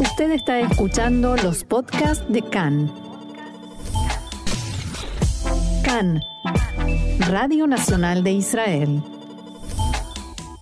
Usted 0.00 0.32
está 0.32 0.58
escuchando 0.58 1.36
los 1.36 1.62
podcasts 1.62 2.24
de 2.28 2.42
CAN. 2.42 2.92
CAN, 5.84 6.20
Radio 7.20 7.68
Nacional 7.68 8.24
de 8.24 8.32
Israel. 8.32 9.02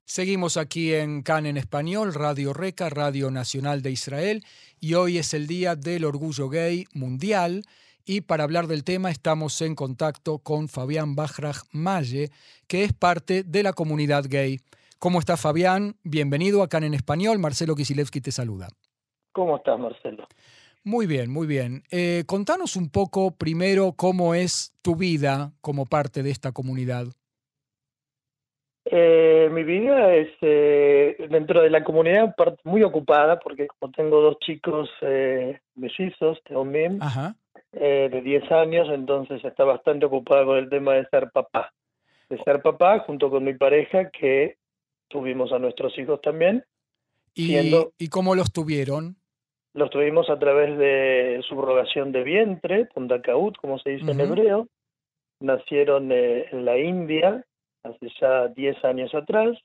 Seguimos 0.05 0.59
aquí 0.59 0.93
en 0.93 1.23
CAN 1.23 1.47
en 1.47 1.57
español, 1.57 2.13
Radio 2.13 2.53
Reca, 2.53 2.91
Radio 2.91 3.31
Nacional 3.31 3.81
de 3.81 3.93
Israel, 3.93 4.45
y 4.79 4.95
hoy 4.95 5.17
es 5.17 5.33
el 5.33 5.47
Día 5.47 5.77
del 5.77 6.05
Orgullo 6.05 6.51
Gay 6.51 6.85
Mundial. 6.93 7.65
Y 8.05 8.21
para 8.21 8.45
hablar 8.45 8.67
del 8.67 8.85
tema 8.85 9.11
estamos 9.11 9.63
en 9.63 9.75
contacto 9.75 10.41
con 10.41 10.69
Fabián 10.69 11.15
Bajraj 11.15 11.63
Malle, 11.71 12.31
que 12.67 12.85
es 12.85 12.93
parte 12.93 13.45
de 13.45 13.63
la 13.63 13.73
comunidad 13.73 14.27
gay. 14.29 14.61
¿Cómo 14.99 15.21
está 15.21 15.39
Fabián? 15.39 15.97
Bienvenido 16.03 16.63
a 16.63 16.69
CAN 16.69 16.85
en 16.85 16.93
español. 16.93 17.39
Marcelo 17.39 17.75
Kisilevsky 17.75 18.21
te 18.21 18.31
saluda. 18.31 18.69
¿Cómo 19.33 19.57
estás, 19.57 19.79
Marcelo? 19.79 20.27
Muy 20.85 21.07
bien, 21.07 21.31
muy 21.31 21.47
bien. 21.47 21.85
Eh, 21.91 22.25
contanos 22.27 22.77
un 22.77 22.91
poco 22.91 23.31
primero 23.37 23.95
cómo 23.97 24.35
es 24.35 24.75
tu 24.83 24.97
vida 24.97 25.53
como 25.61 25.87
parte 25.87 26.23
de 26.23 26.31
esta 26.31 26.53
comunidad. 26.53 27.07
Eh, 28.85 29.49
mi 29.53 29.63
vida 29.63 30.13
es 30.13 30.29
eh, 30.41 31.17
dentro 31.31 31.63
de 31.63 31.71
la 31.71 31.85
comunidad 31.85 32.35
muy 32.65 32.83
ocupada 32.83 33.39
porque 33.39 33.69
como 33.69 33.93
tengo 33.93 34.21
dos 34.21 34.39
chicos 34.41 34.91
eh, 35.03 35.61
mellizos, 35.77 36.43
Teomim, 36.45 36.99
eh, 37.73 38.09
de 38.11 38.21
10 38.21 38.51
años, 38.51 38.89
entonces 38.91 39.43
está 39.45 39.65
bastante 39.65 40.07
ocupado 40.07 40.47
con 40.47 40.59
el 40.59 40.69
tema 40.69 40.95
de 40.95 41.07
ser 41.07 41.31
papá. 41.31 41.73
De 42.29 42.43
ser 42.43 42.61
papá 42.61 42.99
junto 43.01 43.31
con 43.31 43.45
mi 43.45 43.55
pareja 43.55 44.11
que 44.11 44.57
tuvimos 45.09 45.53
a 45.53 45.61
nuestros 45.61 45.97
hijos 45.99 46.21
también. 46.21 46.65
¿Y, 47.35 47.57
¿y 47.99 48.09
cómo 48.09 48.35
los 48.35 48.53
tuvieron? 48.53 49.17
Los 49.75 49.89
tuvimos 49.91 50.29
a 50.29 50.39
través 50.39 50.77
de 50.77 51.43
subrogación 51.49 52.13
de 52.13 52.23
vientre, 52.23 52.87
pundacaut, 52.87 53.57
como 53.57 53.79
se 53.79 53.91
dice 53.91 54.11
en 54.11 54.21
hebreo. 54.21 54.69
Nacieron 55.41 56.13
eh, 56.13 56.47
en 56.53 56.65
la 56.65 56.79
India 56.79 57.45
hace 57.83 58.09
ya 58.21 58.49
10 58.49 58.85
años 58.85 59.15
atrás 59.15 59.59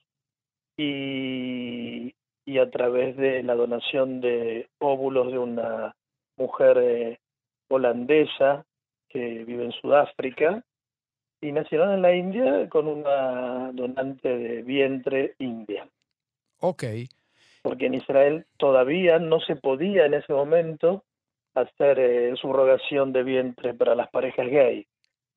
y, 0.76 2.14
y, 2.46 2.58
a 2.58 2.70
través 2.70 3.16
de 3.16 3.42
la 3.42 3.54
donación 3.54 4.20
de 4.20 4.68
óvulos 4.78 5.30
de 5.30 5.38
una 5.38 5.94
mujer 6.36 6.78
eh, 6.78 7.18
holandesa 7.68 8.64
que 9.08 9.44
vive 9.44 9.66
en 9.66 9.72
Sudáfrica 9.72 10.64
y 11.40 11.52
nacieron 11.52 11.92
en 11.92 12.02
la 12.02 12.14
India 12.14 12.68
con 12.68 12.88
una 12.88 13.70
donante 13.72 14.36
de 14.36 14.62
vientre 14.62 15.34
india. 15.38 15.86
Ok 16.60 16.84
porque 17.62 17.86
en 17.86 17.94
Israel 17.94 18.46
todavía 18.56 19.18
no 19.18 19.40
se 19.40 19.56
podía 19.56 20.06
en 20.06 20.14
ese 20.14 20.32
momento 20.32 21.04
hacer 21.54 21.98
eh, 21.98 22.34
subrogación 22.40 23.12
de 23.12 23.22
vientre 23.22 23.74
para 23.74 23.94
las 23.94 24.08
parejas 24.10 24.46
gay. 24.48 24.86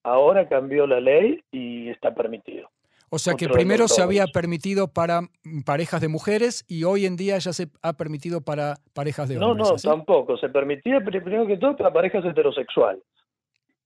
Ahora 0.04 0.48
cambió 0.48 0.88
la 0.88 1.00
ley 1.00 1.44
y 1.52 1.90
está 1.90 2.14
permitido. 2.14 2.70
O 3.14 3.20
sea 3.20 3.34
que 3.34 3.50
primero 3.50 3.90
se 3.90 4.02
había 4.02 4.26
permitido 4.28 4.88
para 4.88 5.20
parejas 5.66 6.00
de 6.00 6.08
mujeres 6.08 6.64
y 6.70 6.86
hoy 6.86 7.06
en 7.06 7.18
día 7.18 7.38
ya 7.40 7.52
se 7.52 7.68
ha 7.82 7.94
permitido 7.94 8.40
para 8.40 8.76
parejas 8.94 9.28
de 9.28 9.38
hombres. 9.38 9.68
No, 9.68 9.74
no, 9.74 9.78
tampoco. 9.78 10.38
Se 10.38 10.48
permitía 10.48 11.02
primero 11.02 11.46
que 11.46 11.58
todo 11.58 11.76
para 11.76 11.92
parejas 11.92 12.24
heterosexuales 12.24 13.04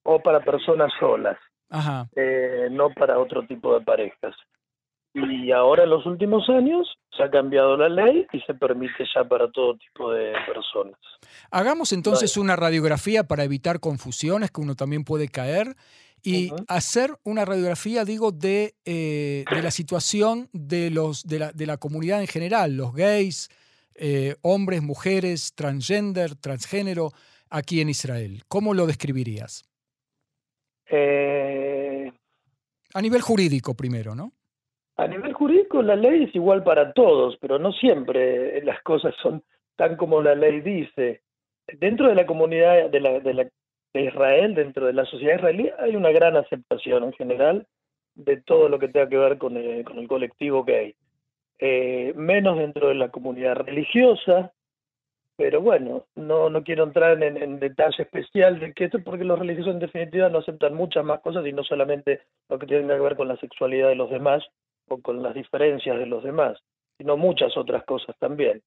o 0.03 0.19
para 0.19 0.41
personas 0.41 0.94
solas, 1.00 1.38
Ajá. 1.72 2.08
Eh, 2.16 2.67
no 2.69 2.91
para 2.91 3.17
otro 3.17 3.47
tipo 3.47 3.73
de 3.78 3.83
parejas. 3.83 4.36
Y 5.17 5.49
ahora 5.52 5.83
en 5.83 5.91
los 5.91 6.05
últimos 6.05 6.49
años 6.49 6.88
se 7.16 7.23
ha 7.23 7.31
cambiado 7.31 7.77
la 7.77 7.88
ley 7.88 8.27
y 8.33 8.41
se 8.41 8.53
permite 8.53 9.05
ya 9.16 9.23
para 9.23 9.49
todo 9.49 9.77
tipo 9.77 10.11
de 10.11 10.33
personas. 10.45 10.99
Hagamos 11.52 11.94
entonces 11.94 12.35
una 12.35 12.57
radiografía 12.57 13.23
para 13.23 13.45
evitar 13.45 13.80
confusiones 13.80 14.52
que 14.52 14.59
uno 14.59 14.75
también 14.75 15.05
puede 15.05 15.30
caer 15.30 15.77
y 16.22 16.52
hacer 16.67 17.12
una 17.23 17.45
radiografía, 17.45 18.03
digo, 18.03 18.34
de, 18.34 18.75
eh, 18.84 19.45
de 19.50 19.62
la 19.62 19.72
situación 19.72 20.50
de, 20.51 20.89
los, 20.91 21.23
de, 21.23 21.39
la, 21.39 21.51
de 21.53 21.66
la 21.66 21.78
comunidad 21.78 22.19
en 22.19 22.28
general, 22.28 22.75
los 22.75 22.94
gays, 22.94 23.50
eh, 23.94 24.35
hombres, 24.41 24.81
mujeres, 24.81 25.53
transgender, 25.56 26.35
transgénero, 26.35 27.12
aquí 27.50 27.79
en 27.79 27.88
Israel. 27.88 28.44
¿Cómo 28.50 28.73
lo 28.73 28.85
describirías? 28.85 29.63
Eh... 30.89 32.12
A 32.94 33.01
nivel 33.01 33.22
jurídico 33.22 33.75
primero, 33.75 34.13
¿no? 34.13 34.34
A 34.97 35.07
nivel 35.07 35.33
jurídico 35.33 35.81
la 35.81 35.95
ley 35.95 36.23
es 36.23 36.35
igual 36.35 36.63
para 36.63 36.94
todos, 36.94 37.38
pero 37.41 37.59
no 37.59 37.73
siempre 37.73 38.61
las 38.63 38.81
cosas 38.81 39.13
son 39.22 39.44
tan 39.75 39.97
como 39.97 40.22
la 40.22 40.35
ley 40.35 40.61
dice. 40.61 41.22
Dentro 41.67 42.07
de 42.07 42.16
la 42.16 42.25
comunidad 42.25 42.89
de, 42.89 43.00
la, 43.01 43.19
de, 43.19 43.33
la, 43.33 43.50
de 43.94 44.01
Israel, 44.01 44.56
dentro 44.56 44.85
de 44.85 44.94
la 44.94 45.06
sociedad 45.06 45.35
israelí, 45.35 45.69
hay 45.79 45.95
una 45.95 46.11
gran 46.11 46.38
aceptación 46.38 47.03
en 47.03 47.13
general 47.13 47.67
de 48.13 48.38
todo 48.41 48.69
lo 48.69 48.79
que 48.79 48.88
tenga 48.88 49.09
que 49.09 49.17
ver 49.17 49.38
con 49.38 49.57
el, 49.57 49.83
con 49.83 50.00
el 50.00 50.07
colectivo 50.07 50.63
gay. 50.63 50.95
Eh, 51.59 52.13
menos 52.16 52.57
dentro 52.57 52.89
de 52.89 52.95
la 52.95 53.09
comunidad 53.09 53.56
religiosa, 53.56 54.53
pero 55.38 55.62
bueno, 55.62 56.06
no, 56.16 56.50
no 56.50 56.63
quiero 56.63 56.83
entrar 56.83 57.22
en, 57.22 57.35
en, 57.35 57.59
detalle 57.59 58.03
especial 58.03 58.59
de 58.59 58.73
que 58.73 58.85
esto, 58.85 59.00
porque 59.03 59.25
los 59.25 59.39
religiosos 59.39 59.73
en 59.73 59.79
definitiva 59.79 60.29
no 60.29 60.39
aceptan 60.39 60.73
muchas 60.73 61.03
más 61.03 61.19
cosas 61.19 61.45
y 61.45 61.51
no 61.51 61.63
solamente 61.63 62.22
lo 62.47 62.57
que 62.57 62.67
tiene 62.67 62.88
que 62.88 63.00
ver 63.00 63.17
con 63.17 63.27
la 63.27 63.35
sexualidad 63.38 63.89
de 63.89 63.95
los 63.95 64.09
demás, 64.09 64.44
o 64.88 65.01
con 65.01 65.22
las 65.22 65.34
diferencias 65.34 65.97
de 65.97 66.06
los 66.06 66.23
demás, 66.23 66.57
sino 66.97 67.18
muchas 67.18 67.56
otras 67.57 67.84
cosas 67.85 68.16
también. 68.19 68.62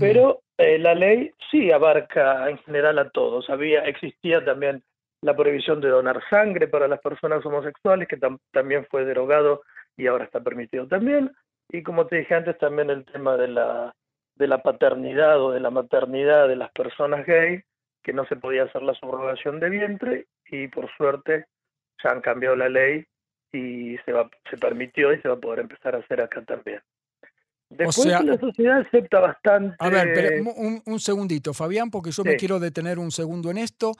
Pero 0.00 0.40
eh, 0.58 0.78
la 0.78 0.96
ley 0.96 1.30
sí 1.48 1.70
abarca 1.70 2.50
en 2.50 2.58
general 2.58 2.98
a 2.98 3.08
todos. 3.10 3.48
Había, 3.48 3.84
existía 3.84 4.44
también 4.44 4.82
la 5.22 5.36
prohibición 5.36 5.80
de 5.80 5.88
donar 5.88 6.20
sangre 6.28 6.66
para 6.66 6.88
las 6.88 7.00
personas 7.00 7.44
homosexuales, 7.46 8.08
que 8.08 8.18
también 8.52 8.84
fue 8.90 9.04
derogado 9.04 9.62
y 9.96 10.08
ahora 10.08 10.24
está 10.24 10.40
permitido 10.40 10.88
también. 10.88 11.32
Y 11.68 11.82
como 11.82 12.06
te 12.06 12.16
dije 12.16 12.34
antes, 12.34 12.58
también 12.58 12.90
el 12.90 13.04
tema 13.04 13.36
de 13.36 13.48
la, 13.48 13.94
de 14.34 14.46
la 14.48 14.62
paternidad 14.62 15.40
o 15.40 15.52
de 15.52 15.60
la 15.60 15.70
maternidad 15.70 16.48
de 16.48 16.56
las 16.56 16.70
personas 16.72 17.24
gay, 17.26 17.62
que 18.02 18.12
no 18.12 18.24
se 18.26 18.36
podía 18.36 18.64
hacer 18.64 18.82
la 18.82 18.94
subrogación 18.94 19.58
de 19.60 19.70
vientre 19.70 20.26
y 20.48 20.68
por 20.68 20.88
suerte 20.96 21.46
ya 22.02 22.10
han 22.10 22.20
cambiado 22.20 22.54
la 22.54 22.68
ley 22.68 23.04
y 23.56 23.98
se, 24.04 24.12
va, 24.12 24.28
se 24.50 24.56
permitió 24.56 25.12
y 25.12 25.20
se 25.20 25.28
va 25.28 25.34
a 25.34 25.40
poder 25.40 25.60
empezar 25.60 25.94
a 25.94 25.98
hacer 25.98 26.20
acá 26.20 26.42
también. 26.42 26.80
Después 27.68 28.06
la 28.06 28.38
sociedad 28.38 28.78
acepta 28.78 29.18
bastante. 29.20 29.74
A 29.80 29.88
ver, 29.88 30.12
pero 30.14 30.50
un, 30.56 30.82
un 30.86 31.00
segundito, 31.00 31.52
Fabián, 31.52 31.90
porque 31.90 32.12
yo 32.12 32.22
me 32.22 32.36
quiero 32.36 32.60
detener 32.60 32.98
un 32.98 33.10
segundo 33.10 33.50
en 33.50 33.58
esto. 33.58 33.92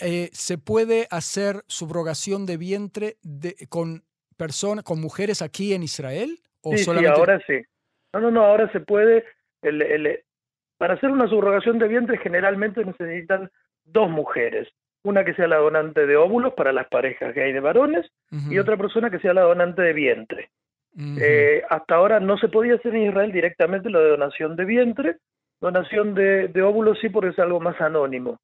Eh, 0.00 0.30
¿Se 0.32 0.56
puede 0.56 1.08
hacer 1.10 1.64
subrogación 1.66 2.46
de 2.46 2.56
vientre 2.56 3.16
de, 3.22 3.56
con 3.68 4.04
personas, 4.36 4.84
con 4.84 5.00
mujeres 5.00 5.42
aquí 5.42 5.74
en 5.74 5.82
Israel? 5.82 6.38
¿O 6.62 6.76
sí, 6.76 6.84
solamente... 6.84 7.16
sí, 7.16 7.20
ahora 7.20 7.40
sí. 7.44 7.62
No, 8.12 8.20
no, 8.20 8.30
no, 8.30 8.44
ahora 8.44 8.70
se 8.70 8.80
puede. 8.80 9.24
El, 9.62 9.82
el, 9.82 10.20
para 10.76 10.94
hacer 10.94 11.10
una 11.10 11.28
subrogación 11.28 11.80
de 11.80 11.88
vientre 11.88 12.18
generalmente 12.18 12.84
necesitan 12.84 13.50
dos 13.84 14.08
mujeres 14.08 14.68
una 15.08 15.24
que 15.24 15.34
sea 15.34 15.48
la 15.48 15.56
donante 15.56 16.06
de 16.06 16.16
óvulos 16.16 16.54
para 16.54 16.72
las 16.72 16.88
parejas 16.88 17.34
que 17.34 17.42
hay 17.42 17.52
de 17.52 17.60
varones 17.60 18.10
y 18.50 18.58
otra 18.58 18.76
persona 18.76 19.10
que 19.10 19.18
sea 19.18 19.34
la 19.34 19.42
donante 19.42 19.82
de 19.82 19.92
vientre. 19.92 20.50
eh, 21.20 21.62
hasta 21.68 21.94
ahora 21.94 22.20
no 22.20 22.38
se 22.38 22.48
podía 22.48 22.74
hacer 22.74 22.94
en 22.94 23.08
Israel 23.08 23.32
directamente 23.32 23.90
lo 23.90 24.00
de 24.00 24.10
donación 24.10 24.56
de 24.56 24.64
vientre, 24.64 25.16
donación 25.60 26.14
de, 26.14 26.48
de 26.48 26.62
óvulos 26.62 26.98
sí 27.00 27.08
porque 27.08 27.30
es 27.30 27.38
algo 27.38 27.60
más 27.60 27.80
anónimo. 27.80 28.38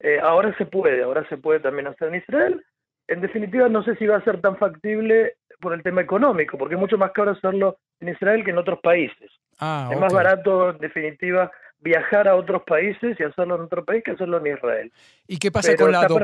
Eh, 0.00 0.18
ahora 0.20 0.56
se 0.56 0.66
puede, 0.66 1.02
ahora 1.02 1.28
se 1.28 1.36
puede 1.36 1.60
también 1.60 1.86
hacer 1.86 2.08
en 2.08 2.16
Israel. 2.16 2.64
En 3.06 3.20
definitiva, 3.20 3.68
no 3.68 3.82
sé 3.82 3.96
si 3.96 4.06
va 4.06 4.16
a 4.16 4.24
ser 4.24 4.40
tan 4.40 4.56
factible 4.56 5.34
por 5.60 5.74
el 5.74 5.82
tema 5.82 6.00
económico, 6.00 6.56
porque 6.56 6.74
es 6.74 6.80
mucho 6.80 6.96
más 6.96 7.12
caro 7.12 7.32
hacerlo 7.32 7.76
en 8.00 8.08
Israel 8.08 8.44
que 8.44 8.50
en 8.50 8.58
otros 8.58 8.80
países. 8.80 9.30
Ah, 9.58 9.88
es 9.90 9.96
okay. 9.96 10.00
más 10.00 10.12
barato, 10.12 10.70
en 10.70 10.78
definitiva, 10.78 11.50
viajar 11.80 12.28
a 12.28 12.36
otros 12.36 12.62
países 12.64 13.18
y 13.18 13.22
hacerlo 13.22 13.56
en 13.56 13.62
otro 13.62 13.84
país 13.84 14.02
que 14.04 14.12
hacerlo 14.12 14.38
en 14.38 14.54
Israel. 14.54 14.92
¿Y 15.26 15.38
qué 15.38 15.50
pasa 15.50 15.72
Pero 15.72 15.84
con 15.84 15.92
la 15.92 16.00
adopción? 16.00 16.18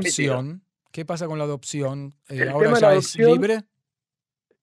permitido. 0.47 0.67
¿Qué 0.93 1.05
pasa 1.05 1.27
con 1.27 1.39
la 1.39 1.45
adopción? 1.45 2.13
Eh, 2.29 2.49
¿Ahora 2.49 2.67
ya 2.75 2.89
la 2.89 2.95
es 2.95 3.15
adopción- 3.17 3.33
libre? 3.33 3.59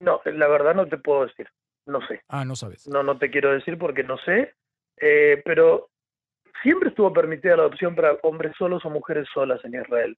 No, 0.00 0.20
la 0.24 0.48
verdad 0.48 0.74
no 0.74 0.86
te 0.86 0.98
puedo 0.98 1.26
decir, 1.26 1.48
no 1.86 2.04
sé. 2.06 2.22
Ah, 2.28 2.44
no 2.44 2.56
sabes. 2.56 2.86
No, 2.88 3.02
no 3.02 3.18
te 3.18 3.30
quiero 3.30 3.52
decir 3.52 3.78
porque 3.78 4.02
no 4.02 4.18
sé, 4.18 4.54
eh, 5.00 5.40
pero 5.44 5.90
siempre 6.62 6.88
estuvo 6.90 7.12
permitida 7.12 7.56
la 7.56 7.62
adopción 7.62 7.94
para 7.94 8.16
hombres 8.22 8.54
solos 8.58 8.84
o 8.84 8.90
mujeres 8.90 9.28
solas 9.32 9.64
en 9.64 9.74
Israel. 9.74 10.16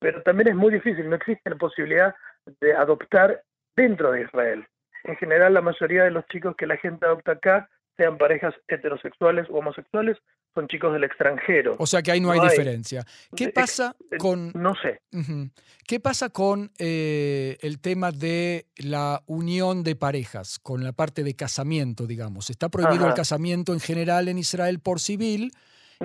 Pero 0.00 0.22
también 0.22 0.48
es 0.48 0.54
muy 0.54 0.72
difícil, 0.72 1.08
no 1.08 1.16
existe 1.16 1.50
la 1.50 1.56
posibilidad 1.56 2.14
de 2.60 2.72
adoptar 2.74 3.42
dentro 3.76 4.12
de 4.12 4.22
Israel. 4.22 4.64
En 5.04 5.16
general, 5.16 5.54
la 5.54 5.60
mayoría 5.60 6.04
de 6.04 6.10
los 6.12 6.24
chicos 6.26 6.54
que 6.56 6.66
la 6.66 6.76
gente 6.76 7.04
adopta 7.06 7.32
acá, 7.32 7.68
sean 7.98 8.16
parejas 8.16 8.54
heterosexuales 8.68 9.46
o 9.50 9.58
homosexuales, 9.58 10.16
son 10.54 10.66
chicos 10.68 10.92
del 10.94 11.04
extranjero. 11.04 11.76
O 11.78 11.86
sea 11.86 12.00
que 12.00 12.12
ahí 12.12 12.20
no 12.20 12.30
hay 12.30 12.38
No 12.38 12.44
hay. 12.44 12.50
diferencia. 12.50 13.04
¿Qué 13.36 13.48
pasa 13.50 13.94
eh, 14.10 14.16
con 14.16 14.52
No 14.54 14.74
sé. 14.80 15.02
¿Qué 15.86 16.00
pasa 16.00 16.30
con 16.30 16.70
eh, 16.78 17.58
el 17.60 17.80
tema 17.80 18.12
de 18.12 18.66
la 18.76 19.22
unión 19.26 19.82
de 19.82 19.96
parejas, 19.96 20.58
con 20.58 20.84
la 20.84 20.92
parte 20.92 21.22
de 21.24 21.34
casamiento, 21.34 22.06
digamos? 22.06 22.48
Está 22.50 22.68
prohibido 22.70 23.06
el 23.06 23.14
casamiento 23.14 23.72
en 23.72 23.80
general 23.80 24.28
en 24.28 24.38
Israel 24.38 24.78
por 24.80 25.00
civil 25.00 25.52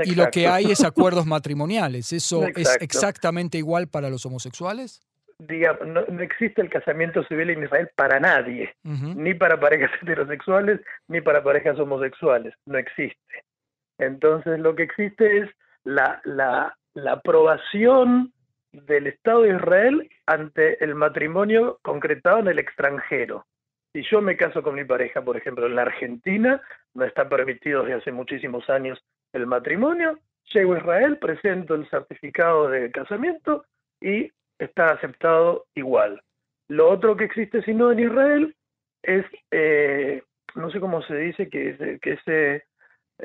y 0.03 0.15
lo 0.15 0.29
que 0.31 0.47
hay 0.47 0.71
es 0.71 0.83
acuerdos 0.83 1.25
matrimoniales. 1.27 2.11
¿Eso 2.11 2.45
es 2.55 2.75
exactamente 2.81 3.59
igual 3.59 3.87
para 3.87 4.09
los 4.09 4.25
homosexuales? 4.25 5.01
Digamos, 5.39 5.87
no, 5.87 6.01
existe 6.21 6.61
el 6.61 6.69
casamiento 6.69 7.23
civil 7.23 7.49
en 7.49 7.63
Israel 7.63 7.89
para 7.95 8.19
nadie, 8.19 8.73
ni 8.83 9.33
para 9.33 9.59
parejas 9.59 9.91
heterosexuales, 10.01 10.79
ni 11.07 11.21
para 11.21 11.43
parejas 11.43 11.79
homosexuales, 11.79 12.53
no 12.65 12.77
existe. 12.77 13.43
Entonces 13.97 14.59
lo 14.59 14.75
que 14.75 14.83
existe 14.83 15.39
es 15.39 15.49
la, 15.83 16.21
la, 16.23 16.77
la 16.93 17.13
aprobación 17.13 18.33
del 18.71 19.07
Estado 19.07 19.43
de 19.43 19.55
Israel 19.55 20.09
ante 20.25 20.83
el 20.83 20.95
matrimonio 20.95 21.79
concretado 21.83 22.39
en 22.39 22.47
el 22.47 22.59
extranjero. 22.59 23.45
Si 23.93 24.01
yo 24.03 24.21
me 24.21 24.35
caso 24.35 24.63
con 24.63 24.73
mi 24.73 24.83
pareja, 24.83 25.21
por 25.21 25.37
ejemplo, 25.37 25.67
en 25.67 25.75
la 25.75 25.83
Argentina, 25.83 26.59
no 26.95 27.05
está 27.05 27.29
permitido 27.29 27.83
desde 27.83 27.99
hace 27.99 28.11
muchísimos 28.11 28.67
años 28.69 29.03
el 29.33 29.45
matrimonio, 29.45 30.19
llego 30.51 30.73
a 30.73 30.79
Israel, 30.79 31.17
presento 31.17 31.75
el 31.75 31.87
certificado 31.89 32.69
de 32.69 32.91
casamiento 32.91 33.65
y 34.01 34.31
está 34.63 34.91
aceptado 34.91 35.65
igual. 35.75 36.21
Lo 36.67 36.89
otro 36.89 37.15
que 37.15 37.25
existe, 37.25 37.61
si 37.63 37.73
no 37.73 37.91
en 37.91 37.99
Israel, 37.99 38.55
es, 39.03 39.25
eh, 39.51 40.23
no 40.55 40.71
sé 40.71 40.79
cómo 40.79 41.01
se 41.03 41.15
dice, 41.15 41.49
que, 41.49 41.99
que, 42.01 42.17
se, 42.25 42.63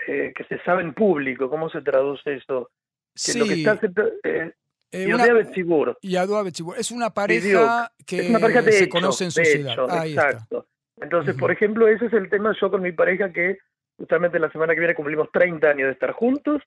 eh, 0.07 0.33
que 0.35 0.45
se 0.49 0.59
sabe 0.65 0.83
en 0.83 0.95
público, 0.95 1.49
¿cómo 1.49 1.71
se 1.71 1.81
traduce 1.83 2.35
eso? 2.35 2.71
Que 3.15 3.33
sí. 3.33 3.39
lo 3.39 3.47
que 3.47 3.55
está 3.55 3.73
aceptado, 3.73 4.11
eh, 4.25 4.53
eh, 4.91 5.15
una, 5.15 5.27
es 6.77 6.91
una 8.29 8.39
pareja 8.39 8.65
que 8.65 8.73
se 8.73 8.89
conoce 8.89 9.25
en 9.25 9.31
sociedad. 9.31 10.07
exacto. 10.07 10.67
Entonces, 11.01 11.37
por 11.37 11.51
ejemplo, 11.51 11.87
ese 11.87 12.07
es 12.07 12.13
el 12.13 12.29
tema 12.29 12.55
yo 12.61 12.71
con 12.71 12.83
mi 12.83 12.93
pareja 12.93 13.33
que 13.33 13.59
justamente 13.99 14.39
la 14.39 14.51
semana 14.51 14.75
que 14.75 14.81
viene 14.81 14.95
cumplimos 14.95 15.29
30 15.33 15.69
años 15.69 15.87
de 15.87 15.93
estar 15.93 16.13
juntos. 16.13 16.63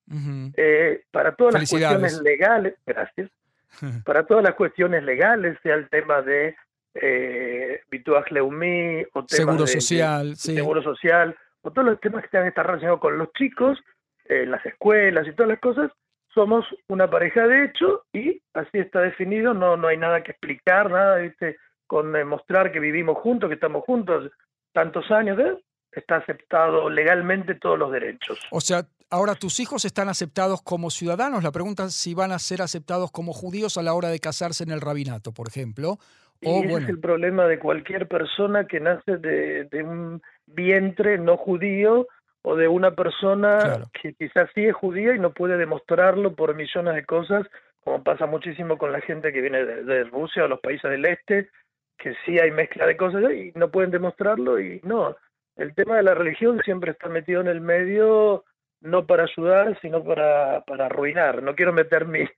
Eh, 0.56 1.04
para 1.12 1.36
todas 1.36 1.54
las 1.56 1.70
cuestiones 1.70 2.22
legales, 2.22 2.76
gracias, 2.86 3.32
para 4.06 4.26
todas 4.26 4.44
las 4.44 4.56
cuestiones 4.56 5.04
legales, 5.04 5.58
sea 5.64 5.76
el 5.76 5.90
tema 5.90 6.22
de 6.22 6.56
eh, 6.94 7.82
Leumí 8.30 9.04
o 9.14 9.26
seguro 9.28 9.68
social, 9.68 10.36
seguro 10.36 10.82
social, 10.82 11.36
o 11.62 11.72
todos 11.72 11.88
los 11.88 12.00
temas 12.00 12.22
que 12.22 12.26
están 12.28 12.66
relacionados 12.66 13.00
con 13.00 13.18
los 13.18 13.32
chicos, 13.34 13.80
eh, 14.26 14.46
las 14.46 14.66
escuelas 14.66 15.28
y 15.28 15.34
todas 15.34 15.50
las 15.50 15.60
cosas, 15.60 15.92
somos 16.34 16.66
una 16.88 17.10
pareja 17.10 17.46
de 17.48 17.66
hecho 17.66 18.06
y 18.14 18.42
así 18.54 18.80
está 18.80 19.02
definido, 19.02 19.54
no, 19.54 19.78
no 19.78 19.88
hay 19.88 19.98
nada 19.98 20.24
que 20.24 20.32
explicar, 20.32 20.90
nada, 20.90 21.18
¿viste? 21.18 21.58
con 21.88 22.14
demostrar 22.14 22.72
que 22.72 22.80
vivimos 22.80 23.18
juntos, 23.18 23.50
que 23.50 23.56
estamos 23.56 23.84
juntos 23.84 24.32
tantos 24.72 25.12
años, 25.12 25.38
¿eh? 25.40 25.58
está 25.92 26.18
aceptado 26.18 26.90
legalmente 26.90 27.56
todos 27.56 27.78
los 27.78 27.92
derechos. 27.92 28.40
O 28.50 28.62
sea, 28.62 28.86
ahora 29.12 29.36
tus 29.36 29.60
hijos 29.60 29.86
están 29.86 30.10
aceptados 30.10 30.62
como 30.62 30.90
ciudadanos, 30.90 31.44
la 31.44 31.52
pregunta 31.52 31.86
es 31.86 31.94
si 31.94 32.14
van 32.14 32.32
a 32.32 32.40
ser 32.40 32.62
aceptados 32.62 33.12
como 33.12 33.34
judíos 33.34 33.78
a 33.78 33.84
la 33.84 33.94
hora 33.94 34.10
de 34.10 34.20
casarse 34.20 34.64
en 34.64 34.72
el 34.72 34.82
rabinato, 34.82 35.34
por 35.34 35.48
ejemplo. 35.48 35.98
O, 36.44 36.64
ese 36.64 36.74
es 36.78 36.90
el 36.90 37.00
problema 37.00 37.46
de 37.46 37.60
cualquier 37.60 38.08
persona 38.08 38.66
que 38.66 38.80
nace 38.80 39.18
de, 39.18 39.66
de 39.66 39.84
un 39.84 40.22
vientre 40.48 41.20
no 41.20 41.38
judío 41.38 42.08
o 42.44 42.56
de 42.56 42.68
una 42.68 42.92
persona 42.92 43.86
que 44.02 44.14
quizás 44.14 44.50
sí 44.56 44.66
es 44.66 44.76
judía 44.76 45.16
y 45.16 45.20
no 45.20 45.34
puede 45.34 45.58
demostrarlo 45.58 46.36
por 46.36 46.56
millones 46.56 46.96
de 46.96 47.06
cosas, 47.06 47.46
como 47.84 48.04
pasa 48.04 48.26
muchísimo 48.26 48.78
con 48.78 48.92
la 48.92 49.02
gente 49.02 49.32
que 49.32 49.42
viene 49.42 49.64
de, 49.64 50.04
Rusia 50.06 50.46
o 50.46 50.48
los 50.48 50.60
países 50.60 50.90
del 50.90 51.06
este, 51.06 51.50
que 51.98 52.16
sí 52.26 52.40
hay 52.40 52.52
mezcla 52.52 52.88
de 52.88 52.98
cosas 52.98 53.24
y 53.32 53.52
no 53.56 53.70
pueden 53.70 53.92
demostrarlo 53.92 54.60
y 54.60 54.82
no. 54.84 55.16
El 55.56 55.76
tema 55.76 55.98
de 55.98 56.04
la 56.04 56.16
religión 56.16 56.60
siempre 56.64 56.92
está 56.92 57.10
metido 57.10 57.42
en 57.42 57.48
el 57.48 57.62
medio 57.62 58.44
no 58.82 59.06
para 59.06 59.24
ayudar, 59.24 59.80
sino 59.82 60.04
para, 60.04 60.62
para 60.62 60.88
arruinar. 60.88 61.42
No 61.44 61.56
quiero 61.56 61.74
meter 61.74 62.06
mis, 62.06 62.30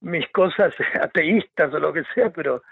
mis 0.00 0.28
cosas 0.30 0.74
ateístas 1.00 1.72
o 1.72 1.78
lo 1.78 1.92
que 1.92 2.02
sea, 2.14 2.30
pero 2.30 2.62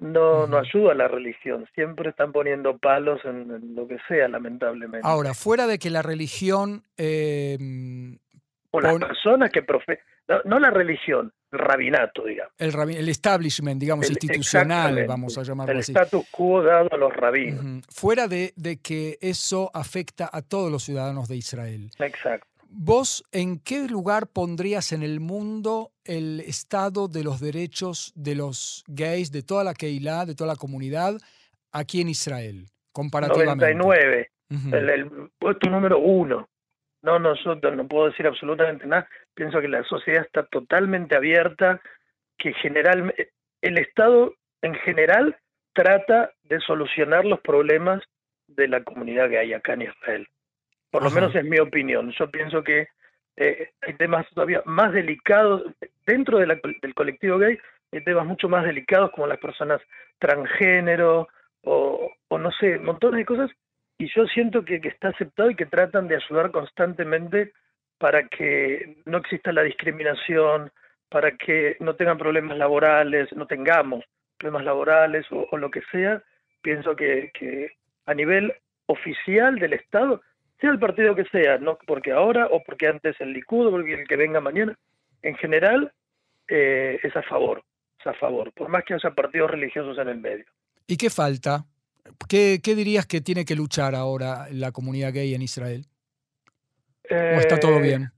no, 0.00 0.46
no 0.46 0.58
ayuda 0.58 0.92
a 0.92 0.96
la 0.96 1.08
religión. 1.08 1.66
Siempre 1.74 2.10
están 2.10 2.32
poniendo 2.32 2.78
palos 2.78 3.24
en, 3.24 3.74
lo 3.74 3.86
que 3.86 3.98
sea, 4.08 4.28
lamentablemente. 4.28 5.06
Ahora, 5.06 5.34
fuera 5.34 5.66
de 5.66 5.78
que 5.78 5.90
la 5.90 6.02
religión... 6.02 6.84
Eh, 6.96 7.58
o 8.74 8.80
las 8.80 8.98
personas 8.98 9.50
que 9.50 9.62
profe 9.62 10.00
no, 10.44 10.58
la 10.58 10.70
religión, 10.70 11.32
el 11.50 11.58
rabinato, 11.58 12.24
digamos. 12.24 12.52
El, 12.58 12.74
el 12.96 13.08
establishment, 13.08 13.80
digamos, 13.80 14.08
institucional, 14.08 15.04
vamos 15.06 15.36
a 15.36 15.42
llamarlo 15.42 15.78
así. 15.78 15.92
El 15.92 15.98
status 15.98 16.26
quo 16.30 16.62
dado 16.62 16.88
a 16.92 16.96
los 16.96 17.12
rabinos. 17.12 17.84
Fuera 17.88 18.28
de, 18.28 18.52
de 18.56 18.80
que 18.80 19.18
eso 19.20 19.70
afecta 19.74 20.30
a 20.32 20.42
todos 20.42 20.70
los 20.70 20.84
ciudadanos 20.84 21.28
de 21.28 21.36
Israel. 21.36 21.90
Exacto. 21.98 22.46
¿Vos 22.74 23.22
en 23.32 23.58
qué 23.58 23.86
lugar 23.86 24.28
pondrías 24.28 24.92
en 24.92 25.02
el 25.02 25.20
mundo 25.20 25.90
el 26.04 26.40
estado 26.40 27.06
de 27.06 27.22
los 27.22 27.38
derechos 27.38 28.12
de 28.16 28.34
los 28.34 28.82
gays, 28.88 29.30
de 29.30 29.42
toda 29.42 29.62
la 29.62 29.74
Keilah, 29.74 30.24
de 30.24 30.34
toda 30.34 30.48
la 30.54 30.56
comunidad, 30.56 31.18
aquí 31.70 32.00
en 32.00 32.08
Israel, 32.08 32.66
comparativamente? 32.92 33.74
99, 33.74 34.30
el, 34.72 35.30
puesto 35.38 35.68
número 35.68 35.98
uno. 35.98 36.48
No, 37.02 37.18
nosotros 37.18 37.76
no 37.76 37.86
puedo 37.86 38.08
decir 38.08 38.26
absolutamente 38.26 38.86
nada. 38.86 39.06
Pienso 39.34 39.60
que 39.60 39.68
la 39.68 39.84
sociedad 39.84 40.24
está 40.24 40.46
totalmente 40.46 41.14
abierta, 41.14 41.80
que 42.38 42.54
generalmente 42.54 43.32
el 43.60 43.76
Estado 43.78 44.34
en 44.62 44.74
general 44.76 45.36
trata 45.74 46.32
de 46.44 46.58
solucionar 46.60 47.26
los 47.26 47.40
problemas 47.40 48.02
de 48.46 48.68
la 48.68 48.82
comunidad 48.82 49.28
que 49.28 49.38
hay 49.38 49.52
acá 49.52 49.74
en 49.74 49.82
Israel. 49.82 50.28
Por 50.92 51.02
lo 51.02 51.10
menos 51.10 51.34
es 51.34 51.44
mi 51.44 51.58
opinión. 51.58 52.12
Yo 52.12 52.30
pienso 52.30 52.62
que 52.62 52.88
eh, 53.36 53.70
hay 53.80 53.94
temas 53.94 54.26
todavía 54.34 54.62
más 54.66 54.92
delicados 54.92 55.62
dentro 56.06 56.36
del 56.36 56.94
colectivo 56.94 57.38
gay, 57.38 57.58
hay 57.90 58.04
temas 58.04 58.26
mucho 58.26 58.46
más 58.46 58.62
delicados 58.62 59.10
como 59.12 59.26
las 59.26 59.38
personas 59.38 59.80
transgénero 60.18 61.28
o, 61.62 62.12
no 62.30 62.52
sé, 62.52 62.78
montones 62.78 63.20
de 63.20 63.24
cosas. 63.24 63.50
Y 63.96 64.12
yo 64.14 64.26
siento 64.26 64.66
que, 64.66 64.82
que 64.82 64.88
está 64.88 65.08
aceptado 65.08 65.50
y 65.50 65.54
que 65.54 65.64
tratan 65.64 66.08
de 66.08 66.16
ayudar 66.16 66.50
constantemente 66.50 67.54
para 67.96 68.28
que 68.28 68.98
no 69.06 69.16
exista 69.16 69.50
la 69.50 69.62
discriminación, 69.62 70.70
para 71.08 71.30
que 71.38 71.78
no 71.80 71.96
tengan 71.96 72.18
problemas 72.18 72.58
laborales, 72.58 73.32
no 73.34 73.46
tengamos 73.46 74.04
problemas 74.36 74.64
laborales 74.66 75.24
o, 75.32 75.48
o 75.50 75.56
lo 75.56 75.70
que 75.70 75.80
sea. 75.90 76.22
Pienso 76.60 76.94
que, 76.96 77.30
que 77.32 77.76
a 78.04 78.12
nivel 78.12 78.52
oficial 78.86 79.58
del 79.58 79.72
Estado 79.72 80.20
sea 80.62 80.70
el 80.70 80.78
partido 80.78 81.14
que 81.14 81.24
sea, 81.24 81.58
no 81.58 81.76
porque 81.86 82.12
ahora 82.12 82.46
o 82.46 82.62
porque 82.62 82.86
antes 82.86 83.20
el 83.20 83.32
Likud 83.32 83.66
o 83.66 83.70
porque 83.72 83.94
el 83.94 84.06
que 84.06 84.16
venga 84.16 84.40
mañana, 84.40 84.78
en 85.20 85.34
general 85.34 85.92
eh, 86.48 87.00
es 87.02 87.14
a 87.16 87.22
favor, 87.22 87.62
es 87.98 88.06
a 88.06 88.14
favor, 88.14 88.52
por 88.52 88.68
más 88.68 88.84
que 88.84 88.94
haya 88.94 89.10
partidos 89.10 89.50
religiosos 89.50 89.98
en 89.98 90.08
el 90.08 90.18
medio. 90.18 90.44
¿Y 90.86 90.96
qué 90.96 91.10
falta? 91.10 91.64
¿Qué, 92.28 92.60
qué 92.62 92.74
dirías 92.76 93.06
que 93.06 93.20
tiene 93.20 93.44
que 93.44 93.56
luchar 93.56 93.96
ahora 93.96 94.46
la 94.52 94.70
comunidad 94.70 95.12
gay 95.12 95.34
en 95.34 95.42
Israel? 95.42 95.84
¿O 97.10 97.40
está 97.40 97.58
todo 97.58 97.78
eh, 97.78 97.82
bien? 97.82 98.12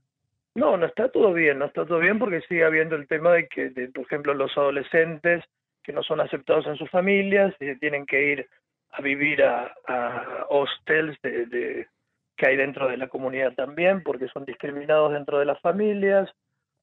No, 0.53 0.77
no 0.77 0.85
está 0.85 1.09
todo 1.09 1.33
bien, 1.33 1.57
no 1.57 1.65
está 1.65 1.85
todo 1.85 1.99
bien 1.99 2.19
porque 2.19 2.41
sigue 2.41 2.63
habiendo 2.63 2.95
el 2.95 3.07
tema 3.07 3.33
de 3.33 3.47
que, 3.47 3.71
por 3.93 4.05
ejemplo, 4.05 4.35
los 4.35 4.55
adolescentes 4.55 5.43
que 5.83 5.93
no 5.93 6.03
son 6.03 6.21
aceptados 6.21 6.67
en 6.67 6.77
sus 6.77 6.89
familias 6.91 7.55
y 7.59 7.75
tienen 7.79 8.05
que 8.05 8.31
ir 8.31 8.49
a 8.91 9.01
vivir 9.01 9.43
a, 9.43 9.73
a 9.87 10.45
hostels 10.49 11.19
de, 11.21 11.87
que 12.35 12.47
hay 12.47 12.57
dentro 12.57 12.87
de 12.87 12.97
la 12.97 13.07
comunidad 13.07 13.53
también, 13.53 14.03
porque 14.03 14.27
son 14.29 14.45
discriminados 14.45 15.13
dentro 15.13 15.39
de 15.39 15.45
las 15.45 15.59
familias, 15.61 16.29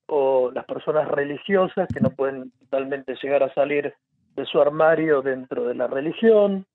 o 0.07 0.51
las 0.53 0.65
personas 0.65 1.09
religiosas 1.09 1.89
que 1.93 2.01
no 2.01 2.11
pueden 2.11 2.51
totalmente 2.61 3.15
llegar 3.23 3.43
a 3.43 3.55
salir 3.55 3.95
de 4.37 4.45
su 4.47 4.61
armario 4.61 5.23
dentro 5.23 5.65
de 5.65 5.75
la 5.75 5.87
religión. 5.87 6.67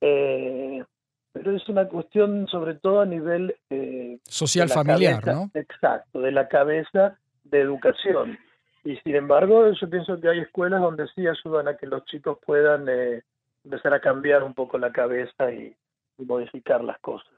Eh, 0.00 0.84
pero 1.32 1.56
es 1.56 1.68
una 1.68 1.88
cuestión 1.88 2.46
sobre 2.48 2.74
todo 2.74 3.00
a 3.00 3.06
nivel... 3.06 3.56
Eh, 3.70 4.18
Social 4.24 4.68
familiar, 4.68 5.26
¿no? 5.26 5.50
Exacto, 5.54 6.20
de 6.20 6.30
la 6.30 6.46
cabeza 6.48 7.18
de 7.42 7.60
educación. 7.60 8.38
Y 8.84 8.96
sin 8.98 9.16
embargo, 9.16 9.70
yo 9.72 9.90
pienso 9.90 10.20
que 10.20 10.28
hay 10.28 10.40
escuelas 10.40 10.80
donde 10.80 11.08
sí 11.08 11.26
ayudan 11.26 11.68
a 11.68 11.76
que 11.76 11.86
los 11.86 12.04
chicos 12.04 12.38
puedan 12.44 12.86
eh, 12.88 13.22
empezar 13.64 13.94
a 13.94 14.00
cambiar 14.00 14.44
un 14.44 14.54
poco 14.54 14.78
la 14.78 14.92
cabeza 14.92 15.50
y 15.50 15.74
modificar 16.18 16.84
las 16.84 16.98
cosas. 17.00 17.34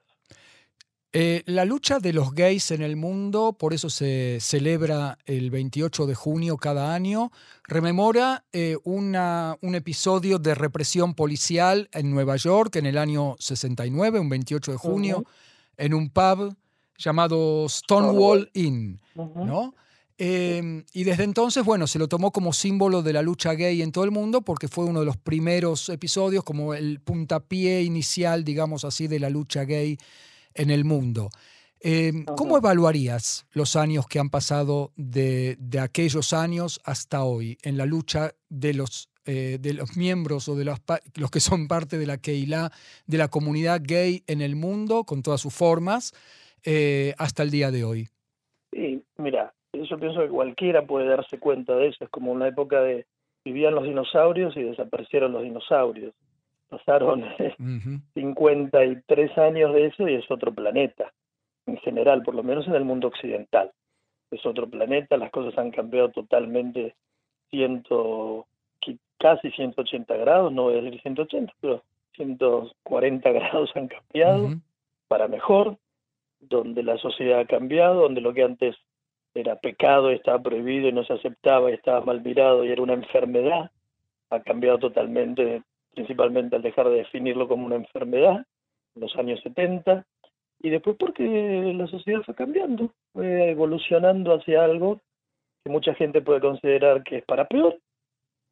Eh, 1.13 1.43
la 1.47 1.65
lucha 1.65 1.99
de 1.99 2.13
los 2.13 2.35
gays 2.35 2.71
en 2.73 2.83
el 2.83 2.97
mundo, 2.97 3.57
por 3.59 3.73
eso 3.73 3.89
se 3.89 4.39
celebra 4.41 5.17
el 5.25 5.51
28 5.51 6.07
de 6.07 6.15
junio 6.15 6.59
cada 6.59 6.95
año, 6.95 7.31
rememora 7.67 8.45
eh, 8.53 8.77
una, 8.85 9.57
un 9.63 9.75
episodio 9.75 10.39
de 10.39 10.55
represión 10.55 11.15
policial 11.15 11.89
en 11.93 12.11
Nueva 12.11 12.37
York 12.37 12.77
en 12.77 12.87
el 12.87 12.99
año 12.99 13.37
69, 13.39 14.19
un 14.19 14.29
28 14.29 14.73
de 14.73 14.79
junio, 14.79 15.25
en 15.79 15.95
un 15.95 16.11
pub 16.11 16.55
llamado 16.99 17.67
Stonewall 17.69 18.51
Inn, 18.55 19.01
¿no? 19.15 19.75
Em, 20.19 20.85
y 20.95 21.05
desde 21.05 21.25
entonces, 21.25 21.63
bueno, 21.63 21.87
se 21.87 21.99
lo 21.99 22.09
tomó 22.09 22.31
como 22.33 22.55
símbolo 22.55 23.03
de 23.03 23.13
la 23.13 23.21
lucha 23.21 23.53
gay 23.53 23.83
en 23.83 23.93
todo 23.93 24.05
el 24.05 24.11
mundo 24.11 24.41
porque 24.41 24.67
fue 24.67 24.85
uno 24.85 25.01
de 25.01 25.07
los 25.07 25.19
primeros 25.19 25.91
episodios, 25.91 26.43
como 26.43 26.73
el 26.73 27.01
puntapié 27.01 27.83
inicial, 27.83 28.43
digamos 28.43 28.85
así, 28.85 29.09
de 29.09 29.21
la 29.21 29.29
lucha 29.29 29.65
gay 29.65 29.99
en 30.57 30.71
el 30.71 30.85
mundo. 30.85 31.31
Eh, 31.81 32.25
¿Cómo 32.37 32.57
evaluarías 32.57 33.47
los 33.53 33.77
años 33.77 34.07
que 34.09 34.19
han 34.19 34.31
pasado 34.31 34.93
de, 34.97 35.57
de, 35.59 35.79
aquellos 35.79 36.33
años 36.33 36.81
hasta 36.85 37.23
hoy 37.23 37.59
en 37.63 37.77
la 37.77 37.85
lucha 37.85 38.33
de 38.49 38.73
los, 38.73 39.11
eh, 39.27 39.59
de 39.61 39.75
los 39.75 39.97
miembros 39.97 40.49
o 40.49 40.57
de 40.57 40.65
los, 40.65 40.81
los, 41.15 41.31
que 41.31 41.41
son 41.41 41.69
parte 41.69 41.99
de 41.99 42.07
la 42.07 42.17
Keilah, 42.17 42.71
de 43.07 43.19
la 43.19 43.29
comunidad 43.29 43.83
gay 43.85 44.23
en 44.27 44.41
el 44.41 44.57
mundo, 44.57 45.05
con 45.05 45.23
todas 45.23 45.41
sus 45.41 45.55
formas, 45.55 46.13
eh, 46.65 47.15
hasta 47.19 47.43
el 47.43 47.51
día 47.51 47.71
de 47.71 47.85
hoy? 47.85 48.09
Sí, 48.73 49.05
mira, 49.19 49.55
yo 49.73 49.99
pienso 49.99 50.21
que 50.21 50.29
cualquiera 50.29 50.87
puede 50.87 51.07
darse 51.07 51.39
cuenta 51.39 51.77
de 51.77 51.89
eso. 51.89 52.05
Es 52.05 52.11
como 52.11 52.33
una 52.33 52.49
época 52.49 52.81
de 52.81 53.07
vivían 53.45 53.75
los 53.75 53.85
dinosaurios 53.85 54.57
y 54.57 54.63
desaparecieron 54.63 55.33
los 55.33 55.43
dinosaurios. 55.43 56.15
Pasaron 56.69 57.25
53 58.15 59.39
años 59.39 59.73
de 59.73 59.87
eso 59.87 60.09
y 60.09 60.15
es 60.15 60.31
otro 60.31 60.53
planeta 60.53 61.13
en 61.67 61.77
general, 61.79 62.23
por 62.23 62.35
lo 62.35 62.43
menos 62.43 62.67
en 62.67 62.75
el 62.75 62.85
mundo 62.85 63.09
occidental. 63.09 63.73
Es 64.31 64.45
otro 64.45 64.69
planeta, 64.69 65.17
las 65.17 65.31
cosas 65.31 65.57
han 65.59 65.71
cambiado 65.71 66.11
totalmente, 66.11 66.95
ciento, 67.51 68.47
casi 69.19 69.51
180 69.51 70.17
grados, 70.17 70.53
no 70.53 70.65
voy 70.65 70.79
a 70.79 70.83
decir 70.83 71.01
180, 71.03 71.53
pero 71.61 71.83
140 72.15 73.31
grados 73.31 73.71
han 73.75 73.89
cambiado 73.89 74.51
para 75.09 75.29
mejor, 75.29 75.77
donde 76.41 76.83
la 76.83 76.99
sociedad 76.99 77.41
ha 77.41 77.47
cambiado, 77.47 78.03
donde 78.03 78.21
lo 78.21 78.35
que 78.35 78.43
antes 78.43 78.77
era 79.35 79.57
pecado, 79.57 80.11
estaba 80.11 80.43
prohibido 80.43 80.89
y 80.89 80.93
no 80.93 81.05
se 81.05 81.13
aceptaba, 81.13 81.71
y 81.71 81.75
estaba 81.75 82.01
mal 82.01 82.23
mirado 82.23 82.65
y 82.65 82.71
era 82.71 82.83
una 82.83 82.95
enfermedad, 82.95 83.71
ha 84.31 84.41
cambiado 84.41 84.79
totalmente, 84.79 85.63
principalmente 85.97 86.55
al 86.55 86.63
dejar 86.63 86.89
de 86.91 86.99
definirlo 86.99 87.49
como 87.49 87.67
una 87.67 87.77
enfermedad 87.77 88.45
en 88.95 89.01
los 89.01 89.17
años 89.17 89.41
70 89.43 90.07
y 90.61 90.71
después 90.71 90.97
porque 90.99 91.25
la 91.75 91.87
sociedad 91.87 92.21
fue 92.25 92.35
cambiando, 92.35 92.93
fue 93.13 93.51
evolucionando 93.51 94.35
hacia 94.35 94.63
algo 94.63 95.01
que 95.65 95.71
mucha 95.71 95.95
gente 95.95 96.21
puede 96.21 96.41
considerar 96.41 97.03
que 97.03 97.19
es 97.19 97.25
para 97.25 97.49
peor, 97.49 97.79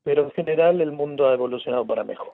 pero 0.02 0.24
en 0.24 0.30
general 0.32 0.80
el 0.80 0.92
mundo 0.92 1.28
ha 1.28 1.34
evolucionado 1.34 1.86
para 1.86 2.02
mejor, 2.02 2.32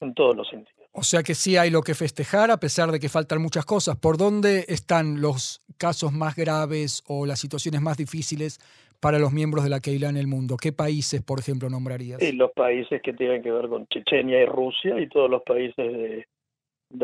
en 0.00 0.14
todos 0.14 0.36
los 0.36 0.48
sentidos. 0.48 0.86
O 0.92 1.02
sea 1.02 1.22
que 1.22 1.34
sí 1.34 1.56
hay 1.56 1.70
lo 1.70 1.82
que 1.82 1.94
festejar 1.94 2.50
a 2.50 2.58
pesar 2.58 2.92
de 2.92 3.00
que 3.00 3.08
faltan 3.08 3.40
muchas 3.40 3.64
cosas. 3.64 3.96
¿Por 3.96 4.18
dónde 4.18 4.66
están 4.68 5.20
los 5.20 5.62
casos 5.78 6.12
más 6.12 6.36
graves 6.36 7.02
o 7.06 7.24
las 7.24 7.40
situaciones 7.40 7.80
más 7.80 7.96
difíciles 7.96 8.58
para 9.00 9.18
los 9.18 9.32
miembros 9.32 9.64
de 9.64 9.70
la 9.70 9.80
Keilah 9.80 10.08
en 10.08 10.16
el 10.16 10.26
mundo? 10.26 10.56
¿Qué 10.60 10.72
países, 10.72 11.22
por 11.22 11.38
ejemplo, 11.38 11.68
nombrarías? 11.70 12.20
Los 12.34 12.52
países 12.52 13.00
que 13.02 13.12
tienen 13.12 13.42
que 13.42 13.50
ver 13.50 13.68
con 13.68 13.86
Chechenia 13.86 14.42
y 14.42 14.46
Rusia 14.46 15.00
y 15.00 15.08
todos 15.08 15.30
los 15.30 15.42
países 15.42 15.76
de, 15.76 16.26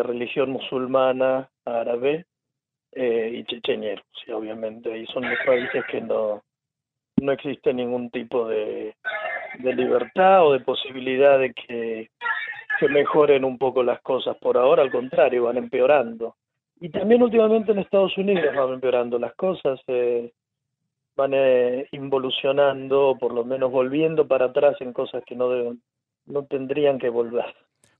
religión 0.02 0.50
musulmana, 0.50 1.50
árabe 1.64 2.26
eh, 2.92 3.30
y 3.34 3.44
chechenia 3.44 4.02
sí, 4.24 4.32
obviamente. 4.32 4.96
Y 4.96 5.06
son 5.06 5.28
los 5.28 5.38
países 5.46 5.84
que 5.90 6.00
no, 6.00 6.42
no 7.20 7.32
existe 7.32 7.72
ningún 7.72 8.10
tipo 8.10 8.48
de, 8.48 8.94
de 9.58 9.74
libertad 9.74 10.46
o 10.46 10.52
de 10.52 10.60
posibilidad 10.60 11.38
de 11.38 11.52
que 11.52 12.10
se 12.78 12.88
mejoren 12.88 13.44
un 13.44 13.58
poco 13.58 13.82
las 13.82 14.00
cosas. 14.02 14.36
Por 14.38 14.56
ahora, 14.56 14.82
al 14.82 14.90
contrario, 14.90 15.44
van 15.44 15.58
empeorando. 15.58 16.36
Y 16.80 16.88
también 16.88 17.22
últimamente 17.22 17.72
en 17.72 17.78
Estados 17.78 18.16
Unidos 18.18 18.54
van 18.54 18.74
empeorando 18.74 19.18
las 19.18 19.34
cosas, 19.34 19.80
eh, 19.86 20.32
van 21.16 21.32
eh, 21.34 21.88
involucionando, 21.92 23.16
por 23.18 23.32
lo 23.32 23.44
menos 23.44 23.70
volviendo 23.70 24.26
para 24.26 24.46
atrás 24.46 24.76
en 24.80 24.92
cosas 24.92 25.22
que 25.26 25.36
no, 25.36 25.48
deben, 25.48 25.82
no 26.26 26.44
tendrían 26.44 26.98
que 26.98 27.08
volver. 27.08 27.46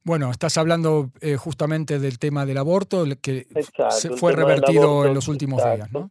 Bueno, 0.02 0.30
estás 0.30 0.58
hablando 0.58 1.10
eh, 1.20 1.36
justamente 1.36 1.98
del 1.98 2.18
tema 2.18 2.44
del 2.44 2.58
aborto, 2.58 3.04
que 3.22 3.46
se 3.90 4.10
fue 4.10 4.32
revertido 4.32 5.06
en 5.06 5.14
los 5.14 5.28
últimos 5.28 5.64
días, 5.64 5.90
¿no? 5.92 6.10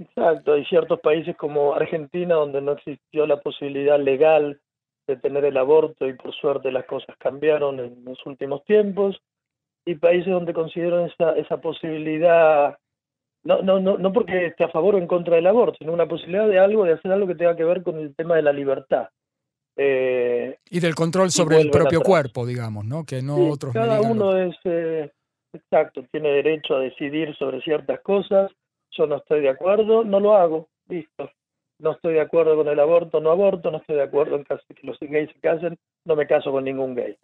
Exacto, 0.00 0.54
hay 0.54 0.64
ciertos 0.64 0.98
países 1.00 1.36
como 1.36 1.74
Argentina 1.74 2.34
donde 2.34 2.60
no 2.60 2.72
existió 2.72 3.26
la 3.26 3.40
posibilidad 3.40 4.00
legal 4.00 4.60
de 5.06 5.16
tener 5.16 5.44
el 5.44 5.56
aborto 5.56 6.08
y 6.08 6.14
por 6.14 6.34
suerte 6.34 6.72
las 6.72 6.84
cosas 6.86 7.16
cambiaron 7.18 7.78
en 7.78 8.04
los 8.04 8.24
últimos 8.26 8.64
tiempos 8.64 9.20
y 9.84 9.94
países 9.94 10.32
donde 10.32 10.52
consideran 10.52 11.10
esa, 11.10 11.32
esa 11.32 11.60
posibilidad, 11.60 12.76
no, 13.44 13.62
no, 13.62 13.80
no, 13.80 13.98
no 13.98 14.12
porque 14.12 14.46
esté 14.46 14.64
a 14.64 14.68
favor 14.68 14.94
o 14.94 14.98
en 14.98 15.06
contra 15.06 15.36
del 15.36 15.46
aborto, 15.46 15.76
sino 15.78 15.92
una 15.92 16.06
posibilidad 16.06 16.48
de 16.48 16.58
algo, 16.58 16.84
de 16.84 16.94
hacer 16.94 17.12
algo 17.12 17.26
que 17.26 17.34
tenga 17.34 17.56
que 17.56 17.64
ver 17.64 17.82
con 17.82 17.98
el 17.98 18.14
tema 18.14 18.36
de 18.36 18.42
la 18.42 18.52
libertad. 18.52 19.08
Eh, 19.80 20.58
y 20.70 20.80
del 20.80 20.96
control 20.96 21.30
sobre 21.30 21.60
el 21.60 21.70
propio 21.70 22.00
cuerpo, 22.00 22.44
digamos, 22.44 22.84
¿no? 22.84 23.04
Que 23.04 23.22
no 23.22 23.50
otros 23.50 23.72
Cada 23.72 24.00
uno 24.00 24.36
es, 24.36 24.56
eh, 24.64 25.12
exacto, 25.52 26.04
tiene 26.10 26.30
derecho 26.30 26.74
a 26.74 26.80
decidir 26.80 27.34
sobre 27.36 27.60
ciertas 27.62 28.00
cosas. 28.00 28.50
Yo 28.90 29.06
no 29.06 29.16
estoy 29.16 29.40
de 29.40 29.50
acuerdo, 29.50 30.02
no 30.02 30.18
lo 30.18 30.34
hago, 30.34 30.68
listo. 30.88 31.30
No 31.78 31.92
estoy 31.92 32.14
de 32.14 32.22
acuerdo 32.22 32.56
con 32.56 32.66
el 32.66 32.80
aborto, 32.80 33.20
no 33.20 33.30
aborto, 33.30 33.70
no 33.70 33.78
estoy 33.78 33.96
de 33.96 34.02
acuerdo 34.02 34.34
en 34.34 34.44
que 34.44 34.56
los 34.82 34.98
gays 34.98 35.30
se 35.32 35.38
casen, 35.38 35.78
no 36.04 36.16
me 36.16 36.26
caso 36.26 36.50
con 36.50 36.64
ningún 36.64 36.96
gay. 36.96 37.16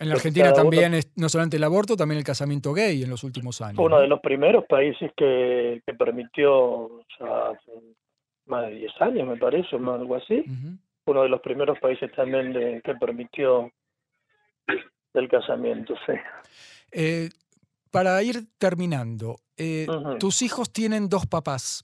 En 0.00 0.08
la 0.08 0.14
Argentina 0.14 0.52
también 0.52 0.94
es 0.94 1.12
no 1.16 1.28
solamente 1.28 1.58
el 1.58 1.64
aborto, 1.64 1.94
también 1.94 2.18
el 2.18 2.24
casamiento 2.24 2.72
gay 2.72 3.02
en 3.02 3.10
los 3.10 3.22
últimos 3.22 3.60
años. 3.60 3.76
Fue 3.76 3.84
uno 3.84 4.00
de 4.00 4.08
los 4.08 4.20
primeros 4.20 4.64
países 4.64 5.12
que, 5.14 5.82
que 5.86 5.94
permitió, 5.94 7.04
ya 7.18 7.52
más 8.46 8.66
de 8.66 8.76
10 8.76 8.92
años 9.00 9.28
me 9.28 9.36
parece, 9.36 9.76
o 9.76 9.92
algo 9.92 10.16
así, 10.16 10.42
uno 11.04 11.22
de 11.22 11.28
los 11.28 11.40
primeros 11.40 11.78
países 11.78 12.10
también 12.16 12.52
de, 12.52 12.80
que 12.82 12.94
permitió 12.94 13.70
el 15.14 15.28
casamiento, 15.28 15.94
sí. 16.06 16.12
Eh, 16.92 17.28
para 17.90 18.22
ir 18.22 18.46
terminando, 18.58 19.36
eh, 19.56 19.86
tus 20.18 20.42
hijos 20.42 20.72
tienen 20.72 21.08
dos 21.08 21.26
papás. 21.26 21.82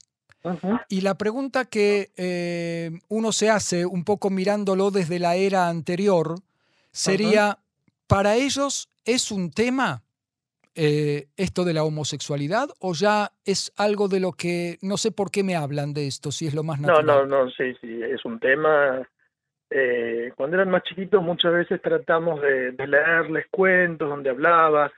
Y 0.87 1.01
la 1.01 1.15
pregunta 1.15 1.65
que 1.65 2.11
eh, 2.15 2.91
uno 3.09 3.31
se 3.33 3.49
hace 3.49 3.85
un 3.85 4.05
poco 4.05 4.29
mirándolo 4.29 4.91
desde 4.91 5.19
la 5.19 5.35
era 5.35 5.67
anterior 5.67 6.35
sería, 6.91 7.59
¿para 8.07 8.35
ellos 8.35 8.89
es 9.05 9.31
un 9.31 9.51
tema 9.51 10.03
esto 10.79 11.65
de 11.65 11.73
la 11.73 11.83
homosexualidad 11.83 12.69
o 12.79 12.93
ya 12.93 13.31
es 13.45 13.73
algo 13.77 14.07
de 14.07 14.19
lo 14.19 14.33
que 14.33 14.77
no 14.83 14.97
sé 14.97 15.11
por 15.11 15.31
qué 15.31 15.43
me 15.43 15.55
hablan 15.55 15.91
de 15.91 16.05
esto, 16.05 16.31
si 16.31 16.45
es 16.45 16.53
lo 16.53 16.61
más 16.61 16.79
natural? 16.79 17.03
No, 17.03 17.25
no, 17.25 17.45
no, 17.45 17.49
sí, 17.49 17.73
sí, 17.81 17.99
es 18.03 18.23
un 18.25 18.39
tema 18.39 19.03
eh, 19.69 20.31
cuando 20.35 20.55
eran 20.55 20.69
más 20.69 20.83
chiquitos 20.83 21.21
muchas 21.21 21.51
veces 21.53 21.81
tratamos 21.81 22.41
de, 22.41 22.73
leerles 22.87 23.47
cuentos 23.51 24.07
donde 24.07 24.29
hablaba, 24.29 24.91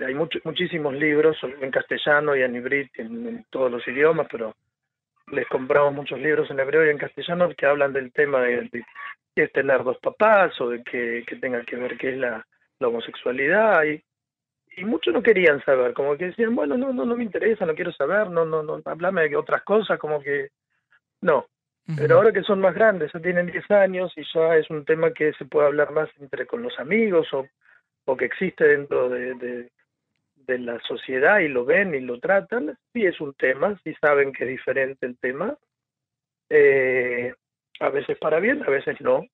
hay 0.00 0.14
muchísimos 0.14 0.94
libros 0.94 1.36
en 1.42 1.70
castellano 1.70 2.36
y 2.36 2.42
en 2.42 2.56
hebreo, 2.56 2.86
en, 2.94 3.44
todos 3.50 3.70
los 3.70 3.86
idiomas, 3.88 4.26
pero 4.30 4.54
les 5.28 5.46
compramos 5.48 5.94
muchos 5.94 6.18
libros 6.18 6.50
en 6.50 6.60
hebreo 6.60 6.86
y 6.86 6.90
en 6.90 6.98
castellano 6.98 7.50
que 7.56 7.66
hablan 7.66 7.92
del 7.92 8.12
tema 8.12 8.40
de, 8.42 8.84
qué 9.34 9.44
es 9.44 9.52
tener 9.52 9.82
dos 9.84 9.98
papás 9.98 10.60
o 10.60 10.68
de 10.68 10.82
que, 10.82 11.24
tenga 11.40 11.62
que 11.64 11.76
ver 11.76 11.96
qué 11.98 12.10
es 12.10 12.18
la, 12.18 12.46
homosexualidad 12.80 13.84
y, 13.84 14.02
y 14.76 14.84
muchos 14.84 15.14
no 15.14 15.22
querían 15.22 15.64
saber, 15.64 15.92
como 15.92 16.16
que 16.16 16.26
decían, 16.26 16.56
bueno, 16.56 16.76
no, 16.76 16.92
no, 16.92 17.04
no 17.04 17.16
me 17.16 17.22
interesa, 17.22 17.64
no 17.64 17.76
quiero 17.76 17.92
saber, 17.92 18.28
no, 18.28 18.44
no, 18.44 18.62
no, 18.64 18.80
hablame 18.84 19.28
de 19.28 19.36
otras 19.36 19.62
cosas, 19.62 20.00
como 20.00 20.20
que 20.20 20.48
no, 21.20 21.46
pero 21.96 22.16
ahora 22.16 22.32
que 22.32 22.42
son 22.42 22.60
más 22.60 22.74
grandes, 22.74 23.12
ya 23.12 23.20
tienen 23.20 23.46
10 23.46 23.70
años 23.70 24.12
y 24.16 24.22
ya 24.34 24.56
es 24.56 24.70
un 24.70 24.84
tema 24.84 25.12
que 25.12 25.32
se 25.34 25.44
puede 25.44 25.66
hablar 25.66 25.90
más 25.90 26.08
entre 26.20 26.46
con 26.46 26.62
los 26.62 26.78
amigos 26.78 27.32
o, 27.32 27.46
o 28.04 28.16
que 28.16 28.24
existe 28.24 28.64
dentro 28.64 29.08
de, 29.08 29.34
de, 29.34 29.70
la 30.58 30.78
sociedad 30.80 31.38
y 31.38 31.48
lo 31.48 31.64
ven 31.64 31.94
y 31.94 32.00
lo 32.00 32.20
tratan, 32.20 32.76
sí 32.92 33.06
es 33.06 33.18
un 33.22 33.32
tema, 33.34 33.80
sí 33.82 33.94
saben 34.00 34.32
que 34.32 34.44
es 34.44 34.50
diferente 34.50 35.06
el 35.06 35.16
tema, 35.16 35.56
eh, 36.50 37.32
a 37.80 37.88
veces 37.88 38.18
para 38.18 38.40
bien, 38.40 38.62
a 38.62 38.70
veces 38.70 39.00
no, 39.00 39.24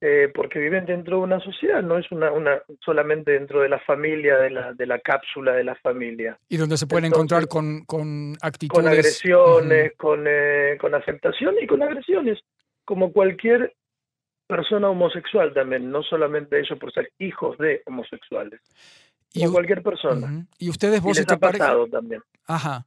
eh, 0.00 0.30
porque 0.32 0.60
viven 0.60 0.86
dentro 0.86 1.16
de 1.16 1.22
una 1.24 1.40
sociedad, 1.40 1.82
no 1.82 1.98
es 1.98 2.10
una, 2.12 2.30
una 2.30 2.62
solamente 2.84 3.32
dentro 3.32 3.62
de 3.62 3.68
la 3.68 3.80
familia, 3.80 4.36
de 4.36 4.50
la, 4.50 4.72
de 4.72 4.86
la 4.86 5.00
cápsula 5.00 5.54
de 5.54 5.64
la 5.64 5.74
familia. 5.76 6.38
Y 6.48 6.56
donde 6.56 6.76
se 6.76 6.86
pueden 6.86 7.06
encontrar 7.06 7.48
con, 7.48 7.84
con 7.84 8.36
actitudes. 8.40 8.84
Con 8.84 8.92
agresiones, 8.92 9.92
con, 9.96 10.24
eh, 10.28 10.78
con 10.80 10.94
aceptación 10.94 11.56
y 11.60 11.66
con 11.66 11.82
agresiones, 11.82 12.38
como 12.84 13.12
cualquier 13.12 13.74
persona 14.46 14.88
homosexual 14.88 15.52
también, 15.52 15.90
no 15.90 16.04
solamente 16.04 16.60
ellos 16.60 16.78
por 16.78 16.92
ser 16.92 17.10
hijos 17.18 17.58
de 17.58 17.82
homosexuales, 17.86 18.60
como 19.34 19.52
cualquier 19.52 19.82
persona. 19.82 20.46
Y 20.58 20.70
ustedes 20.70 21.02
vos 21.02 21.18
y 21.18 21.22
les 21.22 21.32
ha 21.32 21.38
pasado 21.38 21.88
también. 21.88 22.22
Ajá. 22.46 22.86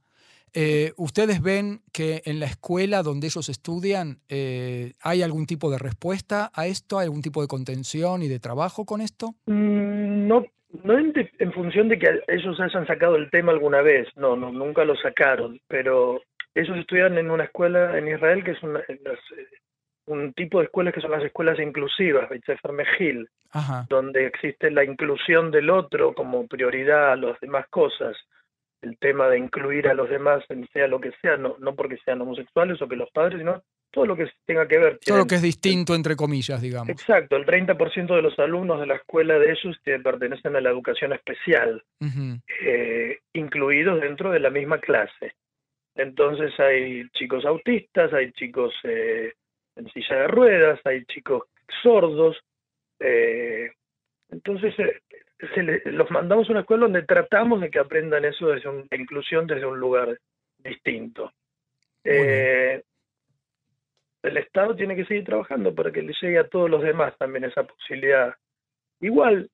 Eh, 0.53 0.91
¿Ustedes 0.97 1.41
ven 1.41 1.79
que 1.93 2.21
en 2.25 2.39
la 2.39 2.45
escuela 2.45 3.03
donde 3.03 3.27
ellos 3.27 3.47
estudian 3.47 4.17
eh, 4.27 4.93
hay 5.01 5.21
algún 5.21 5.45
tipo 5.45 5.71
de 5.71 5.77
respuesta 5.77 6.51
a 6.53 6.67
esto? 6.67 6.99
¿Hay 6.99 7.05
algún 7.05 7.21
tipo 7.21 7.41
de 7.41 7.47
contención 7.47 8.21
y 8.21 8.27
de 8.27 8.39
trabajo 8.39 8.85
con 8.85 8.99
esto? 8.99 9.35
Mm, 9.45 10.27
no, 10.27 10.45
no 10.83 10.97
en, 10.97 11.53
función 11.53 11.87
de 11.87 11.97
que 11.97 12.21
ellos 12.27 12.59
hayan 12.59 12.85
sacado 12.85 13.15
el 13.15 13.29
tema 13.29 13.53
alguna 13.53 13.81
vez, 13.81 14.07
no, 14.17 14.35
no, 14.35 14.51
nunca 14.51 14.83
lo 14.83 14.95
sacaron, 14.97 15.59
pero 15.67 16.21
ellos 16.53 16.77
estudian 16.77 17.17
en 17.17 17.31
una 17.31 17.45
escuela 17.45 17.97
en 17.97 18.09
Israel 18.09 18.43
que 18.43 18.51
es 18.51 18.61
una, 18.63 18.79
eh, 18.79 18.99
un 20.07 20.33
tipo 20.33 20.59
de 20.59 20.65
escuelas 20.65 20.93
que 20.93 21.01
son 21.01 21.11
las 21.11 21.23
escuelas 21.23 21.59
inclusivas, 21.59 22.29
Sefer 22.45 22.73
Mejil, 22.73 23.29
donde 23.87 24.25
existe 24.25 24.69
la 24.69 24.83
inclusión 24.83 25.51
del 25.51 25.69
otro 25.69 26.13
como 26.13 26.45
prioridad 26.47 27.13
a 27.13 27.15
las 27.15 27.39
demás 27.39 27.67
cosas 27.69 28.17
el 28.81 28.97
tema 28.97 29.29
de 29.29 29.37
incluir 29.37 29.87
a 29.87 29.93
los 29.93 30.09
demás 30.09 30.43
en 30.49 30.67
sea 30.73 30.87
lo 30.87 30.99
que 30.99 31.11
sea, 31.21 31.37
no, 31.37 31.55
no 31.59 31.75
porque 31.75 31.97
sean 32.03 32.21
homosexuales 32.21 32.81
o 32.81 32.87
que 32.87 32.95
los 32.95 33.11
padres, 33.11 33.39
sino 33.39 33.61
todo 33.91 34.05
lo 34.05 34.15
que 34.15 34.27
tenga 34.45 34.67
que 34.67 34.77
ver. 34.77 34.99
Todo 35.05 35.19
lo 35.19 35.27
que 35.27 35.35
es 35.35 35.41
distinto, 35.41 35.93
entre 35.93 36.15
comillas, 36.15 36.61
digamos. 36.61 36.89
Exacto, 36.89 37.35
el 37.35 37.45
30% 37.45 38.15
de 38.15 38.21
los 38.21 38.37
alumnos 38.39 38.79
de 38.79 38.87
la 38.87 38.95
escuela 38.95 39.37
de 39.37 39.51
ellos 39.51 39.77
que 39.83 39.99
pertenecen 39.99 40.55
a 40.55 40.61
la 40.61 40.69
educación 40.69 41.13
especial, 41.13 41.83
eh, 42.63 43.19
incluidos 43.33 44.01
dentro 44.01 44.31
de 44.31 44.39
la 44.39 44.49
misma 44.49 44.79
clase. 44.79 45.33
Entonces 45.95 46.57
hay 46.59 47.07
chicos 47.09 47.45
autistas, 47.45 48.13
hay 48.13 48.31
chicos 48.31 48.73
eh, 48.83 49.33
en 49.75 49.91
silla 49.91 50.15
de 50.15 50.27
ruedas, 50.27 50.79
hay 50.85 51.03
chicos 51.05 51.43
sordos. 51.83 52.37
Eh, 52.99 53.71
entonces 54.29 54.73
los 55.85 56.11
mandamos 56.11 56.47
a 56.47 56.51
una 56.51 56.61
escuela 56.61 56.83
donde 56.83 57.03
tratamos 57.03 57.61
de 57.61 57.69
que 57.69 57.79
aprendan 57.79 58.25
eso 58.25 58.47
desde 58.47 58.69
un, 58.69 58.87
la 58.89 58.97
inclusión 58.97 59.47
desde 59.47 59.65
un 59.65 59.79
lugar 59.79 60.17
distinto. 60.59 61.31
Eh, 62.03 62.81
el 64.23 64.37
Estado 64.37 64.75
tiene 64.75 64.95
que 64.95 65.05
seguir 65.05 65.25
trabajando 65.25 65.73
para 65.73 65.91
que 65.91 66.01
le 66.01 66.13
llegue 66.21 66.37
a 66.37 66.47
todos 66.47 66.69
los 66.69 66.83
demás 66.83 67.17
también 67.17 67.45
esa 67.45 67.63
posibilidad. 67.63 68.35
Igual 68.99 69.49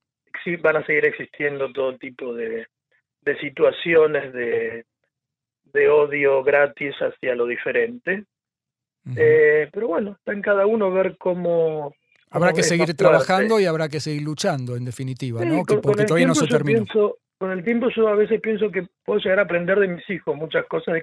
van 0.61 0.77
a 0.77 0.85
seguir 0.85 1.05
existiendo 1.05 1.71
todo 1.71 1.97
tipo 1.97 2.33
de, 2.33 2.67
situaciones 3.41 4.31
de, 4.33 4.85
de, 5.65 5.89
odio 5.89 6.43
gratis 6.43 6.95
hacia 6.99 7.35
lo 7.35 7.45
diferente. 7.45 8.25
Eh, 9.15 9.69
pero 9.71 9.87
bueno, 9.87 10.11
está 10.11 10.33
en 10.33 10.41
cada 10.41 10.65
uno 10.65 10.91
ver 10.91 11.17
cómo... 11.17 11.93
Habrá 12.29 12.53
que 12.53 12.63
seguir 12.63 12.93
trabajando 12.95 13.59
y 13.59 13.65
habrá 13.65 13.89
que 13.89 13.99
seguir 13.99 14.23
luchando, 14.23 14.75
en 14.75 14.85
definitiva, 14.85 15.43
¿no? 15.45 15.63
porque 15.81 16.05
todavía 16.05 16.27
no 16.27 16.35
se 16.35 16.47
terminó. 16.47 16.85
con 17.37 17.51
el 17.51 17.63
tiempo 17.63 17.89
yo 17.95 18.07
a 18.07 18.15
veces 18.15 18.41
pienso 18.41 18.69
que 18.69 18.87
puedo 19.05 19.19
llegar 19.19 19.39
a 19.39 19.43
aprender 19.43 19.79
de 19.79 19.87
mis 19.87 20.09
hijos 20.09 20.35
muchas 20.35 20.65
cosas 20.67 21.01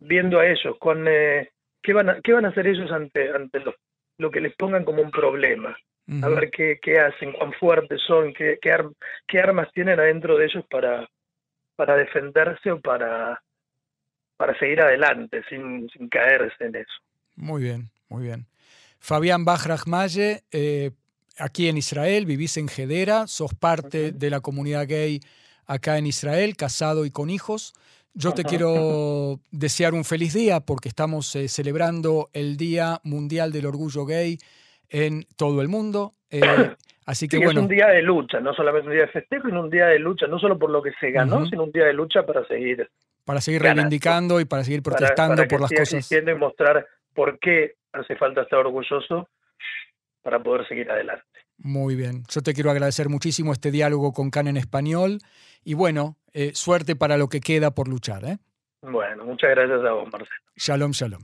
viendo 0.00 0.38
a 0.38 0.46
ellos, 0.46 0.76
con... 0.78 1.06
Eh, 1.08 1.50
¿qué 1.82 1.92
van 1.92 2.08
a, 2.08 2.20
qué 2.20 2.32
van 2.32 2.44
a 2.44 2.48
hacer 2.48 2.66
ellos 2.66 2.90
ante, 2.90 3.30
ante 3.30 3.60
lo, 3.60 3.74
lo 4.18 4.30
que 4.30 4.40
les 4.40 4.54
pongan 4.56 4.84
como 4.84 5.02
un 5.02 5.10
problema? 5.10 5.76
A 6.22 6.28
ver 6.28 6.50
qué, 6.50 6.78
qué 6.82 6.98
hacen, 6.98 7.32
cuán 7.32 7.52
fuertes 7.54 8.00
son, 8.06 8.34
qué, 8.34 8.58
qué, 8.60 8.76
qué 9.26 9.38
armas 9.38 9.72
tienen 9.72 9.98
adentro 10.00 10.36
de 10.36 10.46
ellos 10.46 10.64
para, 10.68 11.08
para 11.76 11.96
defenderse 11.96 12.72
o 12.72 12.80
para, 12.80 13.40
para 14.36 14.58
seguir 14.58 14.80
adelante 14.80 15.42
sin, 15.48 15.88
sin 15.90 16.08
caerse 16.08 16.64
en 16.64 16.76
eso. 16.76 16.92
Muy 17.36 17.62
bien, 17.62 17.88
muy 18.08 18.24
bien. 18.24 18.46
Fabián 19.02 19.44
Bajrahmaye, 19.44 20.44
eh, 20.52 20.92
aquí 21.36 21.68
en 21.68 21.76
Israel, 21.76 22.24
vivís 22.24 22.56
en 22.56 22.68
Gedera, 22.68 23.26
sos 23.26 23.52
parte 23.52 24.12
de 24.12 24.30
la 24.30 24.38
comunidad 24.38 24.86
gay 24.86 25.18
acá 25.66 25.98
en 25.98 26.06
Israel, 26.06 26.56
casado 26.56 27.04
y 27.04 27.10
con 27.10 27.28
hijos. 27.28 27.74
Yo 28.14 28.30
te 28.30 28.44
quiero 28.44 29.40
desear 29.50 29.94
un 29.94 30.04
feliz 30.04 30.34
día 30.34 30.60
porque 30.60 30.88
estamos 30.88 31.34
eh, 31.34 31.48
celebrando 31.48 32.30
el 32.32 32.56
Día 32.56 33.00
Mundial 33.02 33.50
del 33.50 33.66
Orgullo 33.66 34.06
Gay 34.06 34.38
en 34.88 35.24
todo 35.36 35.62
el 35.62 35.68
mundo. 35.68 36.12
Eh, 36.30 36.40
así 37.04 37.26
que 37.26 37.38
bueno. 37.38 37.58
Es 37.58 37.64
un 37.64 37.68
día 37.68 37.88
de 37.88 38.02
lucha, 38.02 38.38
no 38.38 38.54
solamente 38.54 38.86
un 38.86 38.94
día 38.94 39.06
de 39.06 39.12
festejo, 39.12 39.48
sino 39.48 39.62
un 39.62 39.70
día 39.70 39.86
de 39.86 39.98
lucha, 39.98 40.28
no 40.28 40.38
solo 40.38 40.60
por 40.60 40.70
lo 40.70 40.80
que 40.80 40.92
se 41.00 41.10
ganó, 41.10 41.44
sino 41.46 41.64
un 41.64 41.72
día 41.72 41.86
de 41.86 41.92
lucha 41.92 42.24
para 42.24 42.46
seguir. 42.46 42.88
Para 43.24 43.40
seguir 43.40 43.62
reivindicando 43.62 44.38
y 44.38 44.44
para 44.44 44.62
seguir 44.62 44.80
protestando 44.84 45.42
por 45.48 45.60
las 45.60 45.72
cosas. 45.72 46.08
y 46.12 46.34
mostrar 46.36 46.86
por 47.14 47.38
qué 47.38 47.74
hace 47.92 48.16
falta 48.16 48.42
estar 48.42 48.58
orgulloso 48.60 49.28
para 50.22 50.42
poder 50.42 50.66
seguir 50.68 50.90
adelante. 50.90 51.24
Muy 51.58 51.94
bien. 51.94 52.24
Yo 52.28 52.42
te 52.42 52.54
quiero 52.54 52.70
agradecer 52.70 53.08
muchísimo 53.08 53.52
este 53.52 53.70
diálogo 53.70 54.12
con 54.12 54.30
Can 54.30 54.48
en 54.48 54.56
español 54.56 55.18
y 55.64 55.74
bueno, 55.74 56.16
eh, 56.32 56.52
suerte 56.54 56.96
para 56.96 57.16
lo 57.16 57.28
que 57.28 57.40
queda 57.40 57.70
por 57.72 57.88
luchar. 57.88 58.24
¿eh? 58.24 58.38
Bueno, 58.82 59.24
muchas 59.24 59.50
gracias 59.50 59.84
a 59.84 59.92
vos, 59.92 60.08
Marcelo. 60.10 60.40
Shalom, 60.56 60.92
shalom. 60.92 61.22